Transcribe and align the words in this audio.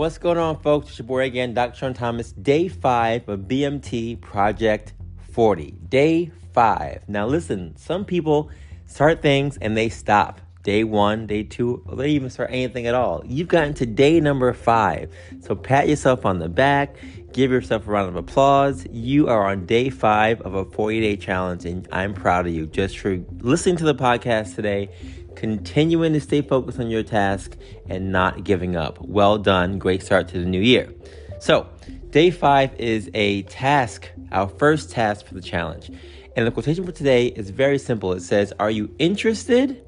What's 0.00 0.16
going 0.16 0.38
on, 0.38 0.58
folks? 0.60 0.88
It's 0.88 0.98
your 0.98 1.06
boy 1.06 1.24
again, 1.24 1.52
Dr. 1.52 1.76
Sean 1.76 1.92
Thomas. 1.92 2.32
Day 2.32 2.68
five 2.68 3.28
of 3.28 3.40
BMT 3.40 4.18
Project 4.22 4.94
40. 5.32 5.72
Day 5.90 6.30
five. 6.54 7.06
Now, 7.06 7.26
listen, 7.26 7.76
some 7.76 8.06
people 8.06 8.50
start 8.86 9.20
things 9.20 9.58
and 9.58 9.76
they 9.76 9.90
stop. 9.90 10.40
Day 10.62 10.84
one, 10.84 11.26
day 11.26 11.42
two, 11.42 11.82
or 11.84 11.96
they 11.96 12.08
even 12.08 12.30
start 12.30 12.48
anything 12.50 12.86
at 12.86 12.94
all. 12.94 13.22
You've 13.26 13.48
gotten 13.48 13.74
to 13.74 13.84
day 13.84 14.20
number 14.20 14.50
five. 14.54 15.14
So 15.40 15.54
pat 15.54 15.86
yourself 15.86 16.24
on 16.24 16.38
the 16.38 16.48
back, 16.48 16.96
give 17.34 17.50
yourself 17.50 17.86
a 17.86 17.90
round 17.90 18.08
of 18.08 18.16
applause. 18.16 18.86
You 18.90 19.28
are 19.28 19.50
on 19.50 19.66
day 19.66 19.90
five 19.90 20.40
of 20.40 20.54
a 20.54 20.64
40 20.64 20.98
day 21.02 21.16
challenge, 21.16 21.66
and 21.66 21.86
I'm 21.92 22.14
proud 22.14 22.46
of 22.46 22.54
you 22.54 22.66
just 22.66 22.98
for 22.98 23.22
listening 23.40 23.76
to 23.76 23.84
the 23.84 23.94
podcast 23.94 24.54
today 24.54 24.88
continuing 25.36 26.12
to 26.12 26.20
stay 26.20 26.42
focused 26.42 26.78
on 26.78 26.90
your 26.90 27.02
task 27.02 27.56
and 27.88 28.12
not 28.12 28.44
giving 28.44 28.76
up. 28.76 29.00
Well 29.00 29.38
done. 29.38 29.78
Great 29.78 30.02
start 30.02 30.28
to 30.28 30.38
the 30.38 30.46
new 30.46 30.60
year. 30.60 30.92
So, 31.40 31.66
day 32.10 32.30
five 32.30 32.74
is 32.78 33.10
a 33.14 33.42
task, 33.42 34.10
our 34.32 34.48
first 34.48 34.90
task 34.90 35.26
for 35.26 35.34
the 35.34 35.40
challenge. 35.40 35.90
And 36.36 36.46
the 36.46 36.50
quotation 36.50 36.84
for 36.84 36.92
today 36.92 37.28
is 37.28 37.50
very 37.50 37.78
simple. 37.78 38.12
It 38.12 38.20
says, 38.20 38.52
Are 38.60 38.70
you 38.70 38.94
interested 38.98 39.82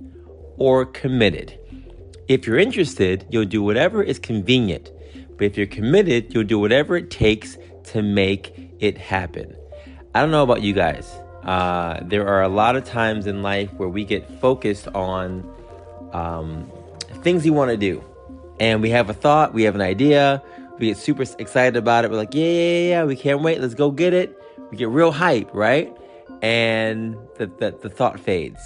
or 0.57 0.87
committed? 0.87 1.59
If 2.29 2.47
you're 2.47 2.59
interested, 2.59 3.27
you'll 3.31 3.45
do 3.45 3.63
whatever 3.63 4.03
is 4.03 4.19
convenient. 4.19 4.91
But 5.37 5.45
if 5.47 5.57
you're 5.57 5.67
committed, 5.67 6.33
you'll 6.33 6.45
do 6.45 6.59
whatever 6.59 6.97
it 6.97 7.11
takes 7.11 7.59
to 7.85 8.03
make 8.03 8.55
it 8.81 8.97
happen. 8.97 9.57
I 10.15 10.21
don't 10.21 10.31
know 10.31 10.43
about 10.43 10.63
you 10.63 10.73
guys. 10.73 11.11
Uh, 11.45 11.99
there 12.03 12.27
are 12.27 12.43
a 12.43 12.49
lot 12.49 12.77
of 12.77 12.85
times 12.85 13.27
in 13.27 13.43
life 13.43 13.73
where 13.75 13.89
we 13.89 14.05
get 14.05 14.29
focused 14.41 14.89
on 14.95 15.49
um, 16.13 16.71
things 17.23 17.45
we 17.45 17.51
want 17.51 17.71
to 17.71 17.77
do. 17.77 18.03
And 18.61 18.81
we 18.81 18.91
have 18.91 19.11
a 19.11 19.15
thought, 19.15 19.53
we 19.55 19.65
have 19.65 19.75
an 19.75 19.81
idea, 19.81 20.43
we 20.79 20.87
get 20.87 20.97
super 20.97 21.25
excited 21.39 21.77
about 21.77 22.05
it. 22.05 22.11
We're 22.11 22.17
like, 22.17 22.35
yeah, 22.35 22.45
yeah, 22.45 22.89
yeah, 22.89 23.05
we 23.05 23.17
can't 23.17 23.43
wait, 23.43 23.61
let's 23.61 23.75
go 23.75 23.91
get 23.91 24.15
it. 24.15 24.41
We 24.71 24.77
get 24.77 24.89
real 24.89 25.11
hype, 25.11 25.51
right? 25.53 25.95
And 26.43 27.17
the, 27.37 27.47
the, 27.47 27.77
the 27.83 27.91
thought 27.91 28.21
fades. 28.21 28.61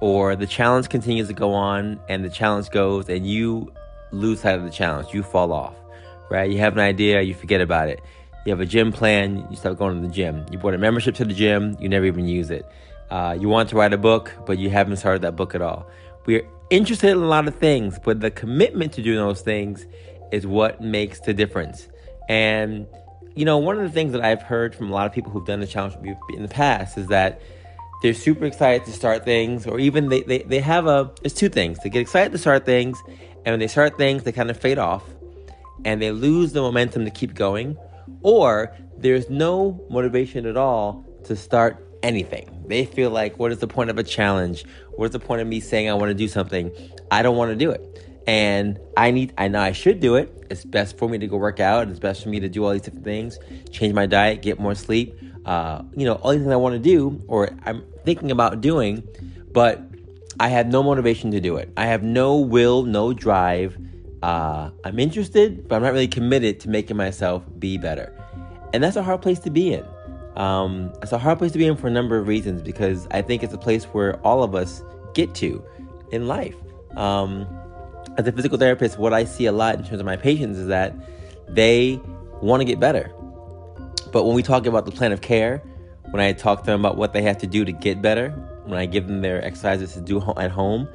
Or 0.00 0.36
the 0.36 0.46
challenge 0.46 0.88
continues 0.88 1.28
to 1.28 1.34
go 1.34 1.54
on, 1.54 1.98
and 2.08 2.24
the 2.24 2.28
challenge 2.28 2.70
goes, 2.70 3.08
and 3.08 3.26
you 3.26 3.72
lose 4.12 4.40
sight 4.40 4.58
of 4.58 4.64
the 4.64 4.70
challenge. 4.70 5.12
You 5.12 5.22
fall 5.22 5.52
off, 5.52 5.74
right? 6.30 6.50
You 6.50 6.58
have 6.58 6.74
an 6.74 6.80
idea, 6.80 7.22
you 7.22 7.34
forget 7.34 7.60
about 7.60 7.88
it. 7.88 8.00
You 8.46 8.52
have 8.52 8.60
a 8.60 8.66
gym 8.66 8.92
plan, 8.92 9.44
you 9.50 9.56
start 9.56 9.76
going 9.76 10.00
to 10.00 10.06
the 10.06 10.14
gym. 10.14 10.46
You 10.52 10.58
bought 10.58 10.72
a 10.72 10.78
membership 10.78 11.16
to 11.16 11.24
the 11.24 11.34
gym, 11.34 11.76
you 11.80 11.88
never 11.88 12.04
even 12.04 12.28
use 12.28 12.48
it. 12.48 12.64
Uh, 13.10 13.36
you 13.36 13.48
want 13.48 13.70
to 13.70 13.76
write 13.76 13.92
a 13.92 13.98
book, 13.98 14.32
but 14.46 14.56
you 14.56 14.70
haven't 14.70 14.98
started 14.98 15.22
that 15.22 15.34
book 15.34 15.56
at 15.56 15.62
all. 15.62 15.90
We're 16.26 16.46
interested 16.70 17.10
in 17.10 17.16
a 17.16 17.26
lot 17.26 17.48
of 17.48 17.56
things, 17.56 17.98
but 17.98 18.20
the 18.20 18.30
commitment 18.30 18.92
to 18.92 19.02
doing 19.02 19.18
those 19.18 19.40
things 19.40 19.84
is 20.30 20.46
what 20.46 20.80
makes 20.80 21.18
the 21.18 21.34
difference. 21.34 21.88
And, 22.28 22.86
you 23.34 23.44
know, 23.44 23.58
one 23.58 23.78
of 23.78 23.82
the 23.82 23.90
things 23.90 24.12
that 24.12 24.24
I've 24.24 24.42
heard 24.42 24.76
from 24.76 24.90
a 24.90 24.92
lot 24.92 25.08
of 25.08 25.12
people 25.12 25.32
who've 25.32 25.44
done 25.44 25.58
the 25.58 25.66
challenge 25.66 25.96
in 26.32 26.42
the 26.42 26.48
past 26.48 26.96
is 26.98 27.08
that 27.08 27.42
they're 28.00 28.14
super 28.14 28.44
excited 28.44 28.86
to 28.86 28.92
start 28.92 29.24
things, 29.24 29.66
or 29.66 29.80
even 29.80 30.08
they, 30.08 30.22
they, 30.22 30.38
they 30.42 30.60
have 30.60 30.86
a, 30.86 31.10
it's 31.24 31.34
two 31.34 31.48
things. 31.48 31.80
They 31.80 31.90
get 31.90 32.00
excited 32.00 32.30
to 32.30 32.38
start 32.38 32.64
things, 32.64 32.96
and 33.44 33.54
when 33.54 33.58
they 33.58 33.66
start 33.66 33.96
things, 33.96 34.22
they 34.22 34.30
kind 34.30 34.50
of 34.50 34.56
fade 34.56 34.78
off, 34.78 35.02
and 35.84 36.00
they 36.00 36.12
lose 36.12 36.52
the 36.52 36.60
momentum 36.60 37.04
to 37.06 37.10
keep 37.10 37.34
going 37.34 37.76
or 38.22 38.74
there's 38.96 39.28
no 39.30 39.84
motivation 39.90 40.46
at 40.46 40.56
all 40.56 41.04
to 41.24 41.36
start 41.36 41.86
anything. 42.02 42.64
They 42.66 42.84
feel 42.84 43.10
like, 43.10 43.38
what 43.38 43.52
is 43.52 43.58
the 43.58 43.66
point 43.66 43.90
of 43.90 43.98
a 43.98 44.02
challenge? 44.02 44.64
What 44.94 45.06
is 45.06 45.10
the 45.10 45.18
point 45.18 45.42
of 45.42 45.48
me 45.48 45.60
saying 45.60 45.88
I 45.88 45.94
want 45.94 46.10
to 46.10 46.14
do 46.14 46.28
something? 46.28 46.72
I 47.10 47.22
don't 47.22 47.36
want 47.36 47.50
to 47.50 47.56
do 47.56 47.70
it. 47.70 48.22
And 48.26 48.80
I 48.96 49.12
need, 49.12 49.32
I 49.38 49.48
know 49.48 49.60
I 49.60 49.72
should 49.72 50.00
do 50.00 50.16
it. 50.16 50.46
It's 50.50 50.64
best 50.64 50.98
for 50.98 51.08
me 51.08 51.18
to 51.18 51.26
go 51.26 51.36
work 51.36 51.60
out. 51.60 51.88
It's 51.88 52.00
best 52.00 52.22
for 52.22 52.28
me 52.28 52.40
to 52.40 52.48
do 52.48 52.64
all 52.64 52.72
these 52.72 52.82
different 52.82 53.04
things, 53.04 53.38
change 53.70 53.94
my 53.94 54.06
diet, 54.06 54.42
get 54.42 54.58
more 54.58 54.74
sleep. 54.74 55.16
Uh, 55.44 55.82
you 55.94 56.04
know, 56.04 56.14
all 56.14 56.32
these 56.32 56.40
things 56.40 56.52
I 56.52 56.56
want 56.56 56.74
to 56.74 56.80
do 56.80 57.22
or 57.28 57.50
I'm 57.64 57.84
thinking 58.04 58.32
about 58.32 58.60
doing, 58.60 59.04
but 59.52 59.80
I 60.40 60.48
have 60.48 60.66
no 60.66 60.82
motivation 60.82 61.30
to 61.30 61.40
do 61.40 61.56
it. 61.56 61.72
I 61.76 61.86
have 61.86 62.02
no 62.02 62.38
will, 62.38 62.82
no 62.82 63.12
drive 63.12 63.78
uh, 64.22 64.70
I'm 64.84 64.98
interested, 64.98 65.68
but 65.68 65.76
I'm 65.76 65.82
not 65.82 65.92
really 65.92 66.08
committed 66.08 66.60
to 66.60 66.68
making 66.68 66.96
myself 66.96 67.42
be 67.58 67.78
better. 67.78 68.12
And 68.72 68.82
that's 68.82 68.96
a 68.96 69.02
hard 69.02 69.22
place 69.22 69.38
to 69.40 69.50
be 69.50 69.72
in. 69.72 69.84
Um, 70.36 70.92
it's 71.02 71.12
a 71.12 71.18
hard 71.18 71.38
place 71.38 71.52
to 71.52 71.58
be 71.58 71.66
in 71.66 71.76
for 71.76 71.86
a 71.86 71.90
number 71.90 72.18
of 72.18 72.28
reasons 72.28 72.62
because 72.62 73.06
I 73.10 73.22
think 73.22 73.42
it's 73.42 73.54
a 73.54 73.58
place 73.58 73.84
where 73.84 74.16
all 74.20 74.42
of 74.42 74.54
us 74.54 74.82
get 75.14 75.34
to 75.36 75.64
in 76.10 76.28
life. 76.28 76.56
Um, 76.96 77.46
as 78.18 78.26
a 78.26 78.32
physical 78.32 78.58
therapist, 78.58 78.98
what 78.98 79.12
I 79.12 79.24
see 79.24 79.46
a 79.46 79.52
lot 79.52 79.76
in 79.76 79.84
terms 79.84 80.00
of 80.00 80.06
my 80.06 80.16
patients 80.16 80.58
is 80.58 80.68
that 80.68 80.94
they 81.48 82.00
want 82.42 82.60
to 82.60 82.64
get 82.64 82.80
better. 82.80 83.12
But 84.12 84.24
when 84.24 84.34
we 84.34 84.42
talk 84.42 84.66
about 84.66 84.84
the 84.84 84.92
plan 84.92 85.12
of 85.12 85.20
care, 85.20 85.62
when 86.10 86.22
I 86.22 86.32
talk 86.32 86.60
to 86.60 86.66
them 86.66 86.80
about 86.80 86.96
what 86.96 87.12
they 87.12 87.22
have 87.22 87.38
to 87.38 87.46
do 87.46 87.64
to 87.64 87.72
get 87.72 88.00
better, 88.00 88.30
when 88.64 88.78
I 88.78 88.86
give 88.86 89.06
them 89.06 89.20
their 89.20 89.44
exercises 89.44 89.94
to 89.94 90.00
do 90.00 90.22
at 90.36 90.50
home, 90.50 90.88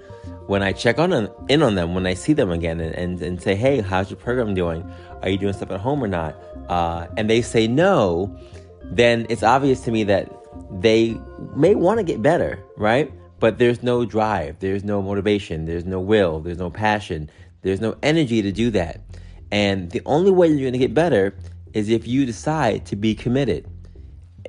when 0.51 0.61
I 0.61 0.73
check 0.73 0.99
on 0.99 1.13
in 1.47 1.63
on 1.63 1.75
them 1.75 1.95
when 1.95 2.05
I 2.05 2.13
see 2.13 2.33
them 2.33 2.51
again 2.51 2.81
and, 2.81 2.93
and, 2.93 3.21
and, 3.21 3.41
say, 3.41 3.55
hey, 3.55 3.79
how's 3.79 4.09
your 4.09 4.19
program 4.19 4.53
doing? 4.53 4.83
Are 5.21 5.29
you 5.29 5.37
doing 5.37 5.53
stuff 5.53 5.71
at 5.71 5.79
home 5.79 6.03
or 6.03 6.09
not? 6.09 6.35
Uh, 6.67 7.07
and 7.15 7.29
they 7.29 7.41
say 7.41 7.67
no, 7.67 8.37
then 8.83 9.25
it's 9.29 9.43
obvious 9.43 9.79
to 9.85 9.91
me 9.91 10.03
that 10.03 10.29
they 10.69 11.17
may 11.55 11.73
want 11.73 11.99
to 11.99 12.03
get 12.03 12.21
better, 12.21 12.61
right? 12.75 13.09
But 13.39 13.59
there's 13.59 13.81
no 13.81 14.03
drive, 14.03 14.59
there's 14.59 14.83
no 14.83 15.01
motivation, 15.01 15.63
there's 15.63 15.85
no 15.85 16.01
will, 16.01 16.41
there's 16.41 16.57
no 16.57 16.69
passion, 16.69 17.31
there's 17.61 17.79
no 17.79 17.95
energy 18.03 18.41
to 18.41 18.51
do 18.51 18.71
that. 18.71 18.99
And 19.53 19.89
the 19.89 20.01
only 20.05 20.31
way 20.31 20.49
you're 20.49 20.69
going 20.69 20.73
to 20.73 20.79
get 20.79 20.93
better 20.93 21.33
is 21.73 21.87
if 21.87 22.05
you 22.09 22.25
decide 22.25 22.87
to 22.87 22.97
be 22.97 23.15
committed. 23.15 23.69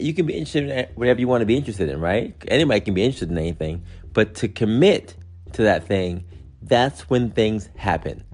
You 0.00 0.14
can 0.14 0.26
be 0.26 0.32
interested 0.32 0.68
in 0.68 0.88
whatever 0.96 1.20
you 1.20 1.28
want 1.28 1.42
to 1.42 1.46
be 1.46 1.56
interested 1.56 1.88
in, 1.88 2.00
right? 2.00 2.34
Anybody 2.48 2.80
can 2.80 2.94
be 2.94 3.04
interested 3.04 3.30
in 3.30 3.38
anything, 3.38 3.84
but 4.12 4.34
to 4.36 4.48
commit 4.48 5.14
to 5.54 5.62
that 5.62 5.86
thing, 5.86 6.24
that's 6.62 7.10
when 7.10 7.30
things 7.30 7.68
happen. 7.76 8.24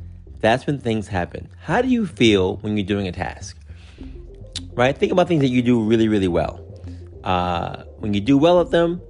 That's 0.40 0.66
when 0.66 0.78
things 0.78 1.08
happen. 1.08 1.48
How 1.62 1.82
do 1.82 1.88
you 1.88 2.06
feel 2.06 2.56
when 2.58 2.76
you're 2.76 2.86
doing 2.86 3.08
a 3.08 3.12
task? 3.12 3.56
Right? 4.74 4.96
Think 4.96 5.12
about 5.12 5.28
things 5.28 5.40
that 5.42 5.48
you 5.48 5.62
do 5.62 5.82
really, 5.82 6.08
really 6.08 6.28
well. 6.28 6.64
Uh, 7.24 7.82
when 7.98 8.14
you 8.14 8.20
do 8.20 8.38
well 8.38 8.60
at 8.60 8.70
them, 8.70 9.00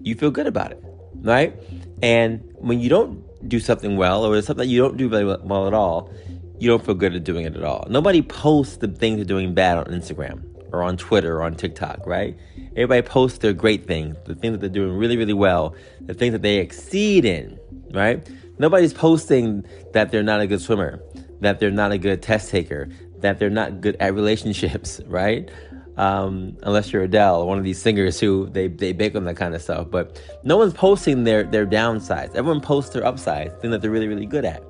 you 0.00 0.14
feel 0.14 0.30
good 0.30 0.46
about 0.46 0.72
it, 0.72 0.82
right? 1.22 1.54
And 2.02 2.42
when 2.56 2.80
you 2.80 2.88
don't 2.88 3.22
do 3.48 3.60
something 3.60 3.96
well, 3.96 4.24
or 4.24 4.40
something 4.42 4.66
that 4.66 4.72
you 4.72 4.80
don't 4.80 4.96
do 4.96 5.08
very 5.08 5.24
well 5.24 5.66
at 5.66 5.74
all, 5.74 6.12
you 6.58 6.68
don't 6.68 6.84
feel 6.84 6.94
good 6.94 7.14
at 7.14 7.24
doing 7.24 7.44
it 7.44 7.54
at 7.56 7.62
all. 7.62 7.86
Nobody 7.88 8.22
posts 8.22 8.78
the 8.78 8.88
things 8.88 9.16
they're 9.16 9.24
doing 9.24 9.54
bad 9.54 9.78
on 9.78 9.86
Instagram 9.86 10.55
or 10.76 10.82
on 10.82 10.96
Twitter 10.96 11.38
or 11.38 11.42
on 11.42 11.54
TikTok, 11.54 12.06
right? 12.06 12.36
Everybody 12.72 13.02
posts 13.02 13.38
their 13.38 13.52
great 13.52 13.86
things, 13.86 14.16
the 14.24 14.34
things 14.34 14.52
that 14.52 14.58
they're 14.60 14.68
doing 14.68 14.92
really, 14.96 15.16
really 15.16 15.32
well, 15.32 15.74
the 16.00 16.14
things 16.14 16.32
that 16.32 16.42
they 16.42 16.58
exceed 16.58 17.24
in, 17.24 17.58
right? 17.92 18.28
Nobody's 18.58 18.92
posting 18.92 19.64
that 19.92 20.10
they're 20.10 20.22
not 20.22 20.40
a 20.40 20.46
good 20.46 20.60
swimmer, 20.60 21.02
that 21.40 21.60
they're 21.60 21.70
not 21.70 21.92
a 21.92 21.98
good 21.98 22.22
test 22.22 22.50
taker, 22.50 22.88
that 23.18 23.38
they're 23.38 23.50
not 23.50 23.80
good 23.80 23.96
at 24.00 24.14
relationships, 24.14 25.00
right? 25.06 25.50
Um, 25.96 26.58
unless 26.62 26.92
you're 26.92 27.04
Adele, 27.04 27.46
one 27.46 27.56
of 27.56 27.64
these 27.64 27.80
singers 27.80 28.20
who 28.20 28.50
they, 28.50 28.68
they 28.68 28.92
bake 28.92 29.16
on 29.16 29.24
that 29.24 29.36
kind 29.36 29.54
of 29.54 29.62
stuff. 29.62 29.90
But 29.90 30.20
no 30.44 30.58
one's 30.58 30.74
posting 30.74 31.24
their, 31.24 31.44
their 31.44 31.66
downsides. 31.66 32.34
Everyone 32.34 32.60
posts 32.60 32.92
their 32.92 33.06
upsides, 33.06 33.54
things 33.62 33.72
that 33.72 33.80
they're 33.80 33.90
really, 33.90 34.08
really 34.08 34.26
good 34.26 34.44
at. 34.44 34.62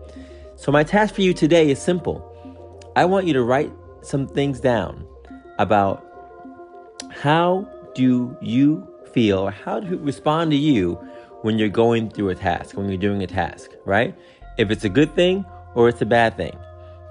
So 0.55 0.71
my 0.71 0.85
task 0.85 1.17
for 1.17 1.23
you 1.23 1.35
today 1.35 1.69
is 1.69 1.83
simple. 1.83 2.33
I 2.95 3.05
want 3.07 3.27
you 3.27 3.33
to 3.33 3.43
write 3.43 3.73
some 4.03 4.29
things 4.29 4.61
down 4.61 5.05
about 5.59 6.05
how 7.11 7.67
do 7.95 8.37
you 8.41 8.87
feel 9.13 9.39
or 9.39 9.51
how 9.51 9.81
do 9.81 9.89
you 9.89 9.97
respond 9.99 10.51
to 10.51 10.57
you 10.57 10.95
when 11.43 11.59
you're 11.59 11.69
going 11.69 12.11
through 12.11 12.31
a 12.31 12.35
task, 12.35 12.77
when 12.77 12.89
you're 12.89 12.99
doing 12.99 13.23
a 13.23 13.27
task, 13.27 13.71
right? 13.85 14.15
If 14.59 14.71
it's 14.71 14.85
a 14.85 14.89
good 14.89 15.15
thing 15.15 15.45
or 15.75 15.89
it's 15.89 16.03
a 16.03 16.07
bad 16.07 16.37
thing. 16.37 16.57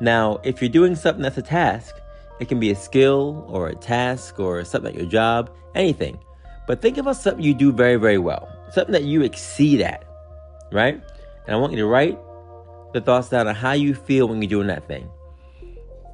Now, 0.02 0.40
if 0.44 0.62
you're 0.62 0.70
doing 0.70 0.96
something 0.96 1.24
that's 1.24 1.38
a 1.38 1.42
task, 1.42 1.96
it 2.40 2.50
can 2.50 2.60
be 2.60 2.72
a 2.72 2.76
skill 2.76 3.46
or 3.48 3.70
a 3.70 3.76
task 3.76 4.40
or 4.40 4.64
something 4.66 4.94
at 4.94 5.00
your 5.00 5.10
job, 5.10 5.50
anything. 5.74 6.20
But 6.68 6.82
think 6.82 6.98
about 6.98 7.16
something 7.16 7.44
you 7.44 7.54
do 7.54 7.72
very, 7.72 7.96
very 7.96 8.18
well, 8.18 8.50
something 8.72 8.92
that 8.92 9.04
you 9.04 9.22
exceed 9.22 9.82
at, 9.82 10.04
right? 10.72 11.02
And 11.48 11.56
I 11.56 11.60
want 11.60 11.74
you 11.74 11.80
to 11.80 11.86
write 11.86 12.20
the 12.94 13.02
thoughts 13.02 13.30
down 13.30 13.48
on 13.48 13.56
how 13.56 13.74
you 13.74 13.94
feel 13.94 14.28
when 14.28 14.42
you're 14.42 14.50
doing 14.50 14.68
that 14.68 14.88
thing. 14.88 15.10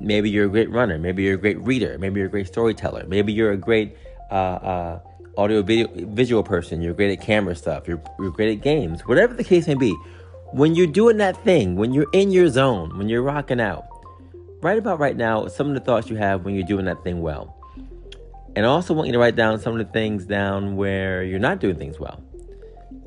Maybe 0.01 0.30
you're 0.30 0.45
a 0.45 0.50
great 0.50 0.69
runner. 0.71 0.98
Maybe 0.98 1.24
you're 1.24 1.36
a 1.36 1.38
great 1.38 1.59
reader. 1.59 1.98
Maybe 2.00 2.19
you're 2.19 2.27
a 2.27 2.31
great 2.31 2.48
storyteller. 2.48 3.06
Maybe 3.07 3.31
you're 3.31 3.51
a 3.51 3.57
great 3.57 3.95
uh, 4.31 4.33
uh, 4.33 5.00
audio 5.38 5.62
video, 5.62 5.88
visual 6.07 6.44
person. 6.44 6.81
You're 6.81 6.95
great 6.95 7.18
at 7.18 7.24
camera 7.24 7.56
stuff. 7.56 7.88
You're, 7.88 8.01
you're 8.19 8.31
great 8.31 8.57
at 8.57 8.63
games. 8.63 9.01
Whatever 9.01 9.36
the 9.36 9.44
case 9.44 9.68
may 9.68 9.75
be, 9.75 9.95
when 10.53 10.74
you're 10.75 10.88
doing 10.88 11.18
that 11.18 11.38
thing, 11.44 11.75
when 11.75 11.94
you're 11.94 12.09
in 12.13 12.31
your 12.31 12.50
zone, 12.50 12.98
when 12.98 13.09
you're 13.09 13.21
rocking 13.21 13.62
out, 13.62 13.86
write 14.62 14.80
about 14.80 15.00
right 15.00 15.15
now 15.15 15.48
some 15.48 15.68
of 15.68 15.75
the 15.75 15.80
thoughts 15.80 16.09
you 16.09 16.15
have 16.15 16.45
when 16.45 16.56
you're 16.56 16.68
doing 16.68 16.86
that 16.86 17.03
thing 17.03 17.21
well. 17.21 17.56
And 18.56 18.65
I 18.65 18.69
also 18.69 18.94
want 18.94 19.07
you 19.07 19.13
to 19.13 19.19
write 19.19 19.36
down 19.36 19.59
some 19.59 19.80
of 19.80 19.86
the 19.86 19.92
things 19.94 20.25
down 20.25 20.75
where 20.75 21.24
you're 21.24 21.39
not 21.39 21.59
doing 21.59 21.77
things 21.77 22.00
well. 22.00 22.21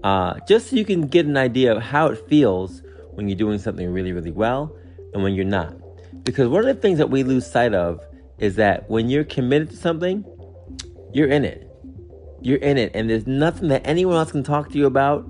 Uh, 0.02 0.38
just 0.48 0.70
so 0.70 0.76
you 0.76 0.84
can 0.84 1.06
get 1.06 1.26
an 1.26 1.36
idea 1.36 1.74
of 1.74 1.82
how 1.82 2.06
it 2.06 2.28
feels 2.28 2.82
when 3.12 3.28
you're 3.28 3.38
doing 3.38 3.58
something 3.58 3.90
really, 3.90 4.12
really 4.12 4.30
well 4.30 4.74
and 5.12 5.22
when 5.22 5.34
you're 5.34 5.44
not. 5.44 5.74
Because 6.24 6.48
one 6.48 6.66
of 6.66 6.74
the 6.74 6.80
things 6.80 6.98
that 6.98 7.10
we 7.10 7.22
lose 7.22 7.46
sight 7.46 7.74
of 7.74 8.04
is 8.38 8.56
that 8.56 8.88
when 8.90 9.08
you're 9.08 9.24
committed 9.24 9.70
to 9.70 9.76
something, 9.76 10.24
you're 11.12 11.28
in 11.28 11.44
it. 11.44 11.70
You're 12.40 12.58
in 12.58 12.78
it. 12.78 12.92
And 12.94 13.08
there's 13.08 13.26
nothing 13.26 13.68
that 13.68 13.86
anyone 13.86 14.16
else 14.16 14.32
can 14.32 14.42
talk 14.42 14.70
to 14.70 14.78
you 14.78 14.86
about 14.86 15.28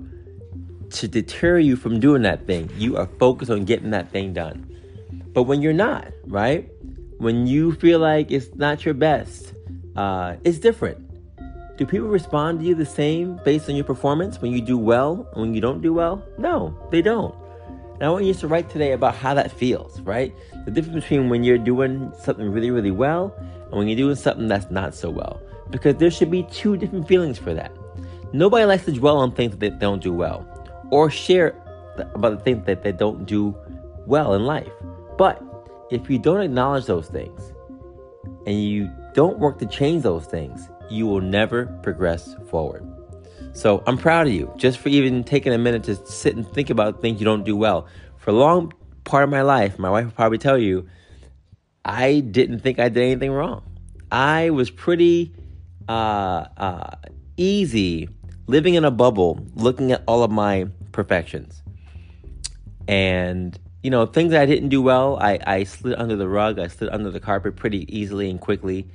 to 0.91 1.07
deter 1.07 1.59
you 1.59 1.75
from 1.75 1.99
doing 1.99 2.21
that 2.23 2.47
thing. 2.47 2.69
You 2.77 2.97
are 2.97 3.07
focused 3.19 3.51
on 3.51 3.65
getting 3.65 3.91
that 3.91 4.09
thing 4.11 4.33
done. 4.33 4.71
But 5.33 5.43
when 5.43 5.61
you're 5.61 5.73
not, 5.73 6.07
right? 6.25 6.69
When 7.17 7.45
you 7.47 7.73
feel 7.73 7.99
like 7.99 8.31
it's 8.31 8.53
not 8.55 8.85
your 8.85 8.93
best, 8.93 9.53
uh, 9.95 10.35
it's 10.43 10.59
different. 10.59 11.01
Do 11.77 11.85
people 11.85 12.07
respond 12.07 12.59
to 12.59 12.65
you 12.65 12.73
the 12.73 12.85
same 12.85 13.39
based 13.43 13.67
on 13.67 13.75
your 13.75 13.83
performance 13.83 14.41
when 14.41 14.53
you 14.53 14.61
do 14.61 14.77
well 14.77 15.27
and 15.33 15.41
when 15.41 15.53
you 15.53 15.59
don't 15.59 15.81
do 15.81 15.93
well? 15.93 16.23
No, 16.37 16.77
they 16.89 17.01
don't. 17.01 17.35
And 17.95 18.03
I 18.03 18.09
want 18.09 18.25
you 18.25 18.33
to 18.33 18.47
write 18.47 18.69
today 18.69 18.91
about 18.91 19.15
how 19.15 19.33
that 19.35 19.51
feels, 19.51 20.01
right? 20.01 20.35
The 20.65 20.71
difference 20.71 21.03
between 21.03 21.29
when 21.29 21.43
you're 21.43 21.57
doing 21.57 22.11
something 22.19 22.51
really, 22.51 22.69
really 22.69 22.91
well 22.91 23.33
and 23.37 23.71
when 23.71 23.87
you're 23.87 23.97
doing 23.97 24.15
something 24.15 24.47
that's 24.47 24.69
not 24.69 24.93
so 24.93 25.09
well. 25.09 25.41
Because 25.69 25.95
there 25.95 26.11
should 26.11 26.29
be 26.29 26.43
two 26.43 26.75
different 26.75 27.07
feelings 27.07 27.37
for 27.37 27.53
that. 27.53 27.71
Nobody 28.33 28.65
likes 28.65 28.83
to 28.85 28.91
dwell 28.91 29.17
on 29.17 29.31
things 29.31 29.51
that 29.51 29.59
they 29.59 29.69
don't 29.69 30.03
do 30.03 30.11
well 30.11 30.45
or 30.91 31.09
share 31.09 31.55
about 32.13 32.37
the 32.37 32.43
things 32.43 32.65
that 32.65 32.83
they 32.83 32.91
don't 32.91 33.25
do 33.25 33.55
well 34.05 34.33
in 34.33 34.45
life. 34.45 34.71
But 35.17 35.41
if 35.89 36.09
you 36.09 36.19
don't 36.19 36.41
acknowledge 36.41 36.85
those 36.85 37.07
things 37.07 37.53
and 38.45 38.61
you 38.61 38.91
don't 39.13 39.39
work 39.39 39.57
to 39.59 39.65
change 39.65 40.03
those 40.03 40.25
things, 40.25 40.69
you 40.89 41.07
will 41.07 41.21
never 41.21 41.67
progress 41.81 42.35
forward. 42.49 42.85
So 43.55 43.81
I'm 43.87 43.97
proud 43.97 44.27
of 44.27 44.33
you 44.33 44.51
just 44.57 44.79
for 44.79 44.89
even 44.89 45.23
taking 45.23 45.53
a 45.53 45.57
minute 45.57 45.85
to 45.85 45.95
sit 46.05 46.35
and 46.35 46.45
think 46.45 46.69
about 46.69 47.01
things 47.01 47.21
you 47.21 47.25
don't 47.25 47.45
do 47.45 47.55
well. 47.55 47.87
For 48.17 48.31
a 48.31 48.33
long 48.33 48.73
part 49.05 49.23
of 49.23 49.29
my 49.29 49.43
life, 49.43 49.79
my 49.79 49.89
wife 49.89 50.05
will 50.05 50.11
probably 50.11 50.37
tell 50.37 50.57
you, 50.57 50.89
I 51.85 52.19
didn't 52.19 52.59
think 52.59 52.79
I 52.79 52.89
did 52.89 53.01
anything 53.03 53.31
wrong. 53.31 53.63
I 54.11 54.49
was 54.49 54.69
pretty 54.69 55.33
uh, 55.87 56.45
uh, 56.57 56.95
easy 57.37 58.09
living 58.47 58.73
in 58.73 58.83
a 58.83 58.91
bubble, 58.91 59.39
looking 59.55 59.93
at 59.93 60.03
all 60.05 60.21
of 60.23 60.31
my 60.31 60.67
perfections. 60.91 61.63
And, 62.89 63.57
you 63.81 63.89
know, 63.89 64.05
things 64.05 64.33
I 64.33 64.45
didn't 64.45 64.69
do 64.69 64.81
well, 64.81 65.17
I, 65.17 65.39
I 65.47 65.63
slid 65.63 65.95
under 65.97 66.17
the 66.17 66.27
rug, 66.27 66.59
I 66.59 66.67
slid 66.67 66.89
under 66.89 67.09
the 67.09 67.21
carpet 67.21 67.55
pretty 67.55 67.85
easily 67.87 68.29
and 68.29 68.39
quickly. 68.39 68.89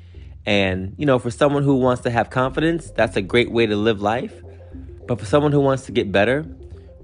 And, 0.45 0.95
you 0.99 1.07
know, 1.07 1.19
for 1.19 1.31
someone 1.31 1.63
who 1.63 1.77
wants 1.77 2.03
to 2.03 2.11
have 2.11 2.29
confidence, 2.29 2.91
that's 2.91 3.17
a 3.17 3.23
great 3.23 3.51
way 3.51 3.65
to 3.65 3.75
live 3.75 4.03
life. 4.03 4.43
But 5.11 5.19
for 5.19 5.27
someone 5.27 5.51
who 5.51 5.59
wants 5.59 5.87
to 5.87 5.93
get 5.93 6.13
better, 6.13 6.47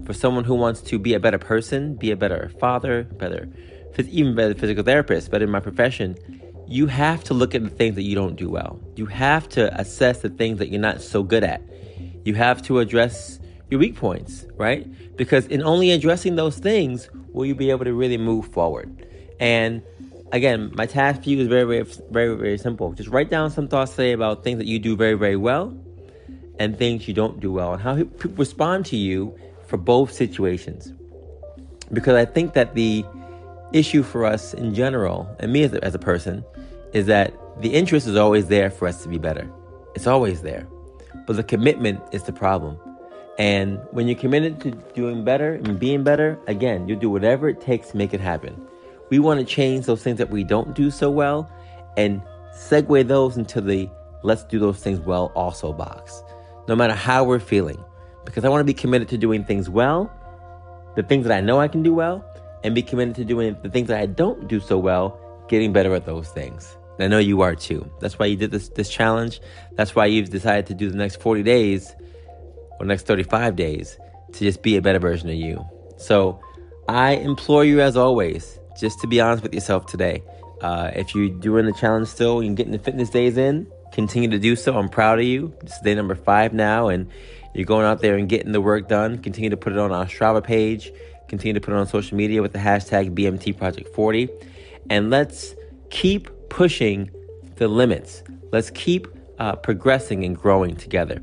for 0.05 0.13
someone 0.13 0.45
who 0.45 0.55
wants 0.55 0.79
to 0.83 0.97
be 0.97 1.13
a 1.13 1.19
better 1.19 1.37
person, 1.37 1.95
be 1.95 2.11
a 2.11 2.15
better 2.15 2.49
father, 2.57 3.03
better, 3.03 3.49
even 3.99 4.33
better 4.33 4.53
physical 4.53 4.81
therapist, 4.81 5.29
better 5.29 5.43
in 5.43 5.51
my 5.51 5.59
profession, 5.59 6.15
you 6.69 6.87
have 6.87 7.21
to 7.25 7.33
look 7.33 7.53
at 7.53 7.63
the 7.63 7.69
things 7.69 7.95
that 7.95 8.03
you 8.03 8.15
don't 8.15 8.37
do 8.37 8.49
well. 8.49 8.79
You 8.95 9.07
have 9.07 9.49
to 9.49 9.77
assess 9.77 10.21
the 10.21 10.29
things 10.29 10.59
that 10.59 10.69
you're 10.69 10.79
not 10.79 11.01
so 11.01 11.21
good 11.21 11.43
at. 11.43 11.61
You 12.23 12.33
have 12.35 12.61
to 12.61 12.79
address 12.79 13.41
your 13.69 13.81
weak 13.81 13.97
points, 13.97 14.45
right? 14.55 14.87
Because 15.17 15.45
in 15.47 15.61
only 15.61 15.91
addressing 15.91 16.37
those 16.37 16.59
things 16.59 17.09
will 17.33 17.45
you 17.45 17.55
be 17.55 17.71
able 17.71 17.83
to 17.83 17.93
really 17.93 18.17
move 18.17 18.47
forward. 18.53 19.05
And 19.37 19.83
again, 20.31 20.71
my 20.75 20.85
task 20.85 21.23
for 21.23 21.29
you 21.29 21.41
is 21.41 21.49
very, 21.49 21.65
very, 21.65 21.83
very, 22.09 22.37
very 22.37 22.57
simple. 22.57 22.93
Just 22.93 23.09
write 23.09 23.29
down 23.29 23.51
some 23.51 23.67
thoughts 23.67 23.97
today 23.97 24.13
about 24.13 24.45
things 24.45 24.59
that 24.59 24.65
you 24.67 24.79
do 24.79 24.95
very, 24.95 25.15
very 25.15 25.35
well 25.35 25.77
and 26.59 26.77
things 26.77 27.07
you 27.07 27.13
don't 27.13 27.39
do 27.39 27.51
well 27.51 27.73
and 27.73 27.81
how 27.81 27.95
people 27.95 28.31
respond 28.31 28.85
to 28.87 28.95
you 28.95 29.37
for 29.67 29.77
both 29.77 30.11
situations. 30.11 30.93
Because 31.93 32.15
I 32.15 32.25
think 32.25 32.53
that 32.53 32.73
the 32.73 33.05
issue 33.73 34.03
for 34.03 34.25
us 34.25 34.53
in 34.53 34.73
general, 34.73 35.29
and 35.39 35.51
me 35.51 35.63
as 35.63 35.73
a, 35.73 35.83
as 35.83 35.95
a 35.95 35.99
person, 35.99 36.43
is 36.93 37.05
that 37.07 37.33
the 37.61 37.73
interest 37.73 38.07
is 38.07 38.15
always 38.15 38.47
there 38.47 38.69
for 38.69 38.87
us 38.87 39.03
to 39.03 39.09
be 39.09 39.17
better. 39.17 39.49
It's 39.95 40.07
always 40.07 40.41
there. 40.41 40.67
But 41.25 41.35
the 41.35 41.43
commitment 41.43 42.01
is 42.11 42.23
the 42.23 42.33
problem. 42.33 42.77
And 43.37 43.79
when 43.91 44.07
you're 44.07 44.17
committed 44.17 44.59
to 44.61 44.71
doing 44.71 45.23
better 45.23 45.55
and 45.55 45.79
being 45.79 46.03
better, 46.03 46.39
again, 46.47 46.87
you'll 46.87 46.99
do 46.99 47.09
whatever 47.09 47.49
it 47.49 47.61
takes 47.61 47.91
to 47.91 47.97
make 47.97 48.13
it 48.13 48.19
happen. 48.19 48.59
We 49.09 49.19
want 49.19 49.39
to 49.39 49.45
change 49.45 49.85
those 49.85 50.01
things 50.01 50.17
that 50.17 50.29
we 50.29 50.43
don't 50.43 50.73
do 50.73 50.89
so 50.89 51.09
well 51.09 51.51
and 51.97 52.21
segue 52.53 53.07
those 53.07 53.37
into 53.37 53.61
the 53.61 53.89
let's 54.23 54.43
do 54.43 54.59
those 54.59 54.79
things 54.79 54.99
well 54.99 55.31
also 55.35 55.71
box 55.71 56.23
no 56.67 56.75
matter 56.75 56.93
how 56.93 57.23
we're 57.23 57.39
feeling. 57.39 57.83
Because 58.25 58.43
I 58.43 58.49
want 58.49 58.61
to 58.61 58.65
be 58.65 58.73
committed 58.73 59.07
to 59.09 59.17
doing 59.17 59.45
things 59.45 59.69
well, 59.69 60.11
the 60.95 61.03
things 61.03 61.25
that 61.25 61.37
I 61.37 61.41
know 61.41 61.59
I 61.59 61.67
can 61.67 61.83
do 61.83 61.93
well, 61.93 62.25
and 62.63 62.75
be 62.75 62.81
committed 62.81 63.15
to 63.15 63.25
doing 63.25 63.55
the 63.63 63.69
things 63.69 63.87
that 63.87 63.99
I 63.99 64.05
don't 64.05 64.47
do 64.47 64.59
so 64.59 64.77
well, 64.77 65.19
getting 65.47 65.71
better 65.71 65.93
at 65.95 66.05
those 66.05 66.27
things. 66.29 66.77
And 66.97 67.05
I 67.05 67.07
know 67.07 67.19
you 67.19 67.41
are 67.41 67.55
too. 67.55 67.89
That's 67.99 68.17
why 68.17 68.25
you 68.25 68.35
did 68.35 68.51
this 68.51 68.69
this 68.69 68.89
challenge. 68.89 69.39
That's 69.75 69.95
why 69.95 70.07
you've 70.07 70.29
decided 70.29 70.65
to 70.67 70.73
do 70.73 70.89
the 70.89 70.97
next 70.97 71.21
40 71.21 71.43
days 71.43 71.95
or 72.79 72.85
next 72.85 73.05
35 73.05 73.55
days 73.55 73.97
to 74.33 74.39
just 74.39 74.61
be 74.61 74.77
a 74.77 74.81
better 74.81 74.99
version 74.99 75.29
of 75.29 75.35
you. 75.35 75.63
So 75.97 76.39
I 76.87 77.15
implore 77.15 77.65
you 77.65 77.81
as 77.81 77.95
always, 77.95 78.59
just 78.79 78.99
to 79.01 79.07
be 79.07 79.21
honest 79.21 79.43
with 79.43 79.53
yourself 79.53 79.85
today. 79.85 80.23
Uh, 80.61 80.91
if 80.95 81.13
you're 81.13 81.29
doing 81.29 81.65
the 81.65 81.73
challenge 81.73 82.07
still 82.07 82.39
and 82.39 82.57
getting 82.57 82.71
the 82.71 82.79
fitness 82.79 83.09
days 83.09 83.37
in, 83.37 83.67
Continue 83.97 84.29
to 84.29 84.37
do 84.37 84.55
so. 84.55 84.77
I'm 84.77 84.89
proud 84.89 85.17
of 85.17 85.25
you. 85.25 85.55
This 85.63 85.73
is 85.73 85.81
day 85.81 85.95
number 85.95 86.13
five 86.13 86.53
now, 86.53 86.87
and 86.87 87.09
you're 87.55 87.65
going 87.65 87.83
out 87.83 87.99
there 87.99 88.15
and 88.15 88.29
getting 88.29 88.51
the 88.51 88.61
work 88.61 88.87
done. 88.87 89.17
Continue 89.17 89.49
to 89.49 89.57
put 89.57 89.73
it 89.73 89.79
on 89.79 89.91
our 89.91 90.05
Strava 90.05 90.43
page. 90.43 90.93
Continue 91.27 91.55
to 91.55 91.59
put 91.59 91.73
it 91.73 91.77
on 91.77 91.87
social 91.87 92.15
media 92.15 92.43
with 92.43 92.53
the 92.53 92.59
hashtag 92.59 93.15
BMT 93.15 93.57
Project 93.57 93.91
40. 93.95 94.29
And 94.91 95.09
let's 95.09 95.55
keep 95.89 96.29
pushing 96.49 97.09
the 97.55 97.67
limits. 97.67 98.21
Let's 98.51 98.69
keep 98.69 99.07
uh, 99.39 99.55
progressing 99.55 100.23
and 100.23 100.37
growing 100.37 100.75
together. 100.75 101.19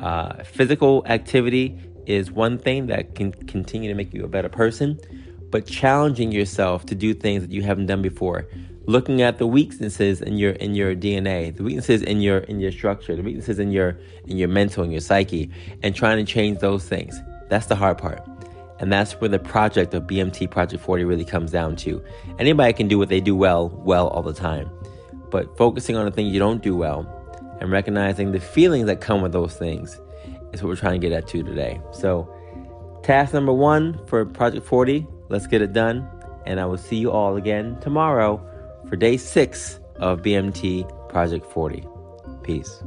Uh, 0.00 0.44
physical 0.44 1.04
activity 1.06 1.78
is 2.06 2.32
one 2.32 2.56
thing 2.56 2.86
that 2.86 3.16
can 3.16 3.32
continue 3.32 3.90
to 3.90 3.94
make 3.94 4.14
you 4.14 4.24
a 4.24 4.28
better 4.28 4.48
person, 4.48 4.98
but 5.50 5.66
challenging 5.66 6.32
yourself 6.32 6.86
to 6.86 6.94
do 6.94 7.12
things 7.12 7.42
that 7.42 7.52
you 7.52 7.60
haven't 7.60 7.84
done 7.84 8.00
before 8.00 8.48
looking 8.86 9.22
at 9.22 9.38
the 9.38 9.46
weaknesses 9.46 10.20
in 10.20 10.36
your 10.36 10.52
in 10.52 10.74
your 10.74 10.94
DNA, 10.94 11.54
the 11.56 11.62
weaknesses 11.62 12.02
in 12.02 12.20
your 12.20 12.38
in 12.38 12.60
your 12.60 12.72
structure, 12.72 13.16
the 13.16 13.22
weaknesses 13.22 13.58
in 13.58 13.70
your 13.70 13.98
in 14.26 14.36
your 14.36 14.48
mental 14.48 14.82
and 14.82 14.92
your 14.92 15.00
psyche, 15.00 15.50
and 15.82 15.94
trying 15.94 16.24
to 16.24 16.30
change 16.30 16.58
those 16.58 16.86
things. 16.88 17.18
That's 17.48 17.66
the 17.66 17.76
hard 17.76 17.98
part. 17.98 18.22
And 18.80 18.92
that's 18.92 19.12
where 19.20 19.30
the 19.30 19.38
project 19.38 19.94
of 19.94 20.04
BMT 20.04 20.50
Project 20.50 20.82
40 20.82 21.04
really 21.04 21.24
comes 21.24 21.52
down 21.52 21.76
to. 21.76 22.02
Anybody 22.38 22.72
can 22.72 22.88
do 22.88 22.98
what 22.98 23.08
they 23.08 23.20
do 23.20 23.36
well, 23.36 23.68
well 23.68 24.08
all 24.08 24.22
the 24.22 24.34
time. 24.34 24.68
but 25.30 25.56
focusing 25.56 25.96
on 25.96 26.04
the 26.04 26.12
things 26.12 26.32
you 26.32 26.38
don't 26.38 26.62
do 26.62 26.76
well 26.76 27.06
and 27.60 27.70
recognizing 27.70 28.30
the 28.30 28.38
feelings 28.38 28.86
that 28.86 29.00
come 29.00 29.20
with 29.20 29.32
those 29.32 29.56
things 29.56 30.00
is 30.52 30.62
what 30.62 30.68
we're 30.68 30.76
trying 30.76 31.00
to 31.00 31.08
get 31.08 31.12
at 31.12 31.26
to 31.26 31.42
today. 31.42 31.80
So, 31.92 32.32
task 33.02 33.34
number 33.34 33.52
one 33.52 33.98
for 34.06 34.24
Project 34.24 34.64
40, 34.64 35.06
let's 35.28 35.48
get 35.48 35.60
it 35.60 35.72
done. 35.72 36.08
And 36.46 36.60
I 36.60 36.66
will 36.66 36.78
see 36.78 36.96
you 36.96 37.10
all 37.10 37.36
again 37.36 37.78
tomorrow 37.80 38.40
for 38.94 38.98
day 38.98 39.16
six 39.16 39.80
of 39.96 40.22
BMT 40.22 40.86
Project 41.08 41.44
40. 41.46 41.84
Peace. 42.44 42.80